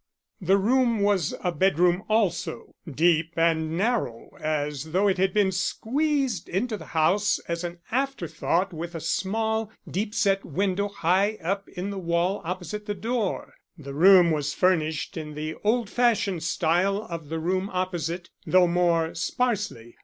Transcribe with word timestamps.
The 0.41 0.57
room 0.57 1.01
was 1.01 1.35
a 1.43 1.51
bedroom 1.51 2.01
also, 2.09 2.73
deep 2.91 3.33
and 3.37 3.77
narrow 3.77 4.31
as 4.39 4.93
though 4.93 5.07
it 5.07 5.19
had 5.19 5.31
been 5.31 5.51
squeezed 5.51 6.49
into 6.49 6.75
the 6.75 6.87
house 6.97 7.37
as 7.47 7.63
an 7.63 7.77
afterthought 7.91 8.73
with 8.73 8.95
a 8.95 8.99
small, 8.99 9.71
deep 9.87 10.15
set 10.15 10.43
window 10.43 10.87
high 10.87 11.37
up 11.39 11.69
in 11.69 11.91
the 11.91 11.99
wall 11.99 12.41
opposite 12.43 12.87
the 12.87 12.95
door. 12.95 13.53
The 13.77 13.93
room 13.93 14.31
was 14.31 14.55
furnished 14.55 15.17
in 15.17 15.35
the 15.35 15.53
old 15.63 15.87
fashioned 15.87 16.41
style 16.41 17.03
of 17.07 17.29
the 17.29 17.37
room 17.37 17.69
opposite, 17.71 18.31
though 18.47 18.65
more 18.65 19.13
sparsely. 19.13 19.97